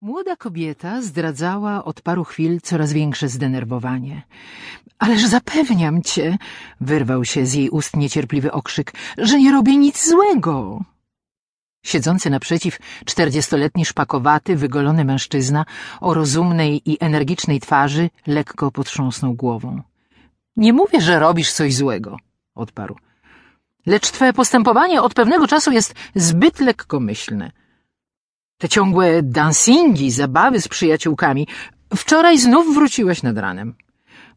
[0.00, 4.22] Młoda kobieta zdradzała od paru chwil coraz większe zdenerwowanie.
[4.98, 6.38] Ależ zapewniam cię,
[6.80, 10.84] wyrwał się z jej ust niecierpliwy okrzyk, że nie robię nic złego.
[11.84, 15.64] Siedzący naprzeciw czterdziestoletni szpakowaty, wygolony mężczyzna
[16.00, 19.82] o rozumnej i energicznej twarzy lekko potrząsnął głową.
[20.56, 22.16] Nie mówię, że robisz coś złego,
[22.54, 22.96] odparł.
[23.86, 27.50] Lecz twoje postępowanie od pewnego czasu jest zbyt lekkomyślne.
[28.58, 31.46] Te ciągłe dancingi, zabawy z przyjaciółkami.
[31.96, 33.74] Wczoraj znów wróciłeś nad ranem.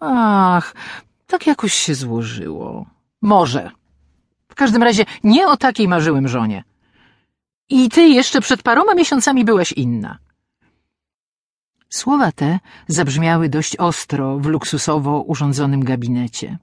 [0.00, 0.74] Ach,
[1.26, 2.86] tak jakoś się złożyło.
[3.22, 3.70] Może.
[4.48, 6.64] W każdym razie nie o takiej marzyłem żonie.
[7.68, 10.18] I ty jeszcze przed paroma miesiącami byłaś inna.
[11.88, 12.58] Słowa te
[12.88, 16.58] zabrzmiały dość ostro w luksusowo urządzonym gabinecie.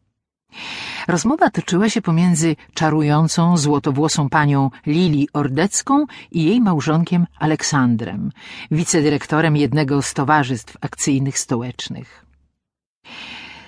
[1.08, 8.32] Rozmowa toczyła się pomiędzy czarującą, złotowłosą panią Lili Ordecką i jej małżonkiem Aleksandrem,
[8.72, 12.26] wicedyrektorem jednego z towarzystw akcyjnych stołecznych.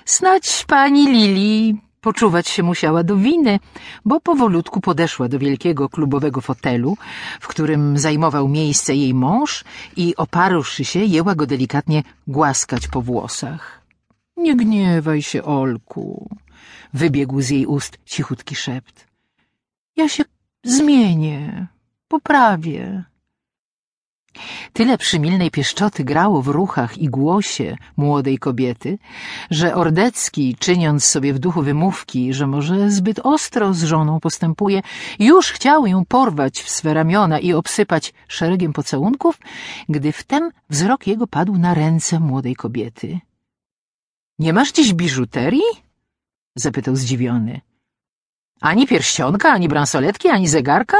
[0.06, 3.60] Snać pani Lili poczuwać się musiała do winy,
[4.06, 6.98] bo powolutku podeszła do wielkiego klubowego fotelu,
[7.40, 9.64] w którym zajmował miejsce jej mąż
[9.96, 13.82] i oparłszy się, jęła go delikatnie głaskać po włosach.—
[14.38, 16.30] Nie gniewaj się, Olku
[16.94, 19.08] wybiegł z jej ust cichutki szept.
[19.96, 20.24] Ja się
[20.64, 21.68] zmienię,
[22.08, 23.04] poprawię.
[24.74, 28.98] Tyle przymilnej pieszczoty grało w ruchach i głosie młodej kobiety,
[29.50, 34.82] że Ordecki, czyniąc sobie w duchu wymówki, że może zbyt ostro z żoną postępuje,
[35.20, 39.40] już chciał ją porwać w swe ramiona i obsypać szeregiem pocałunków,
[39.90, 43.20] gdy wtem wzrok jego padł na ręce młodej kobiety.—
[44.40, 45.91] Nie masz dziś biżuterii?
[46.56, 47.62] Zapytał zdziwiony.
[48.62, 50.98] Ani pierścionka, ani bransoletki, ani zegarka?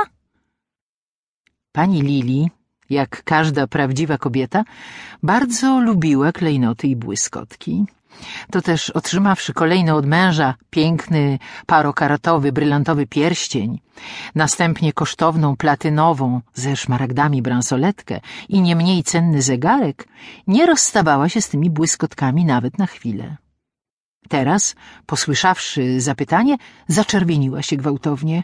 [1.72, 2.50] Pani Lili,
[2.90, 4.64] jak każda prawdziwa kobieta,
[5.24, 7.86] bardzo lubiła klejnoty i błyskotki.
[8.52, 13.80] To też otrzymawszy kolejno od męża piękny, parokaratowy, brylantowy pierścień,
[14.36, 20.08] następnie kosztowną platynową ze szmaragdami bransoletkę i nie mniej cenny zegarek,
[20.48, 23.38] nie rozstawała się z tymi błyskotkami nawet na chwilę.
[24.30, 28.44] Teraz, posłyszawszy zapytanie, zaczerwieniła się gwałtownie.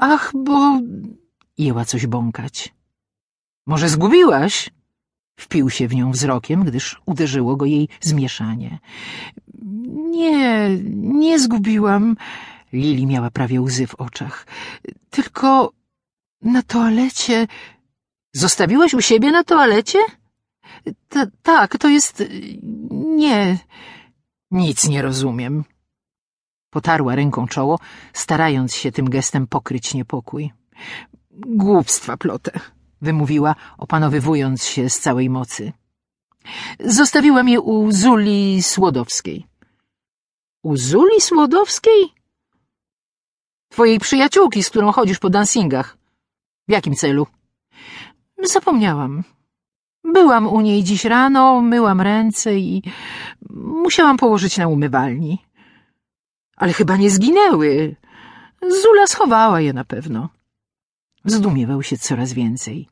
[0.00, 0.80] Ach, bo...
[1.58, 2.74] Jęła coś bąkać.
[3.66, 4.70] Może zgubiłaś?
[5.36, 8.78] Wpił się w nią wzrokiem, gdyż uderzyło go jej zmieszanie.
[10.10, 12.16] Nie, nie zgubiłam.
[12.72, 14.46] Lili miała prawie łzy w oczach.
[15.10, 15.72] Tylko
[16.42, 17.46] na toalecie...
[18.32, 19.98] Zostawiłaś u siebie na toalecie?
[21.08, 22.24] Ta, tak, to jest...
[23.16, 23.58] Nie...
[24.50, 25.64] Nic nie rozumiem.
[26.70, 27.78] Potarła ręką czoło,
[28.12, 30.52] starając się tym gestem pokryć niepokój.
[31.30, 32.60] Głupstwa plotę,
[33.02, 35.72] wymówiła, opanowywując się z całej mocy.
[36.80, 39.46] Zostawiłam je u Zuli Słodowskiej.
[40.62, 42.14] U Zuli Słodowskiej?
[43.68, 45.96] Twojej przyjaciółki, z którą chodzisz po dancingach.
[46.68, 47.26] W jakim celu?
[48.42, 49.24] Zapomniałam.
[50.12, 52.82] Byłam u niej dziś rano, myłam ręce i
[53.84, 55.38] musiałam położyć na umywalni.
[56.56, 57.96] Ale chyba nie zginęły.
[58.82, 60.28] Zula schowała je na pewno.
[61.24, 62.88] Zdumiewał się coraz więcej.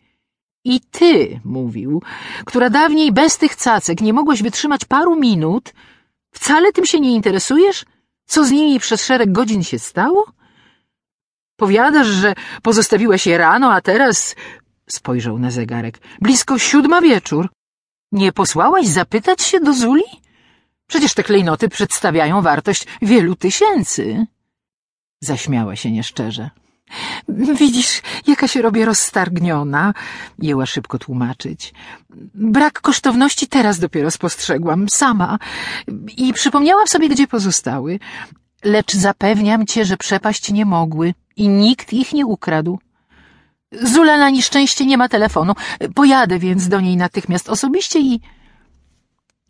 [0.64, 2.02] I ty, mówił,
[2.44, 5.74] która dawniej bez tych cacek nie mogłaś wytrzymać paru minut,
[6.30, 7.84] wcale tym się nie interesujesz?
[8.26, 10.32] Co z nimi przez szereg godzin się stało?
[11.56, 14.36] Powiadasz, że pozostawiłaś je rano, a teraz
[14.88, 15.98] Spojrzał na zegarek.
[16.20, 17.48] Blisko siódma wieczór.
[18.12, 20.04] Nie posłałaś zapytać się do Zuli?
[20.86, 24.26] Przecież te klejnoty przedstawiają wartość wielu tysięcy.
[25.20, 26.50] Zaśmiała się nieszczerze.
[27.28, 29.94] Widzisz, jaka się robię rozstargniona,
[30.38, 31.74] jęła szybko tłumaczyć.
[32.34, 35.38] Brak kosztowności teraz dopiero spostrzegłam, sama.
[36.16, 37.98] I przypomniałam sobie, gdzie pozostały.
[38.64, 42.78] Lecz zapewniam cię, że przepaść nie mogły i nikt ich nie ukradł.
[43.72, 45.52] Zula na nieszczęście nie ma telefonu.
[45.94, 48.20] Pojadę więc do niej natychmiast osobiście i...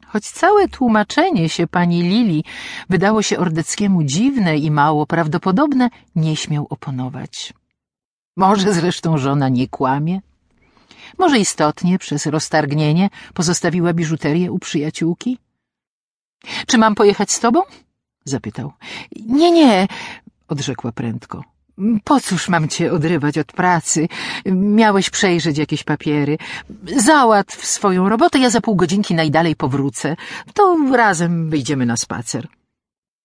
[0.06, 2.44] Choć całe tłumaczenie się pani Lili
[2.88, 7.52] wydało się Ordeckiemu dziwne i mało prawdopodobne, nie śmiał oponować.
[8.36, 10.20] Może zresztą żona nie kłamie?
[11.18, 15.38] Może istotnie przez roztargnienie pozostawiła biżuterię u przyjaciółki?
[16.66, 17.62] Czy mam pojechać z tobą?
[18.24, 18.72] zapytał.
[19.26, 19.86] Nie, nie,
[20.48, 21.44] odrzekła prędko.
[22.04, 24.08] Po cóż mam cię odrywać od pracy?
[24.46, 26.38] Miałeś przejrzeć jakieś papiery.
[26.96, 30.16] Załatw swoją robotę, ja za pół godzinki najdalej powrócę.
[30.54, 32.48] To razem wyjdziemy na spacer.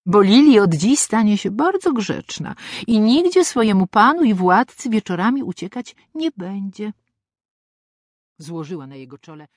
[0.06, 2.56] Bo Lili od dziś stanie się bardzo grzeczna
[2.88, 6.94] i nigdzie swojemu panu i władcy wieczorami uciekać nie będzie.
[8.38, 9.48] złożyła na jego czole